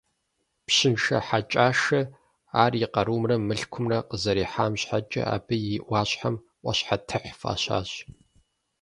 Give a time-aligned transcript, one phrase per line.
[0.65, 2.01] Пщыншэ Хьэкӏашэ
[2.63, 7.89] ар и къарумрэ мылъкумрэ къызэрихьам щхьэкӏэ абы и ӏуащхьэм «ӏуащхьэтыхь» фӏащащ.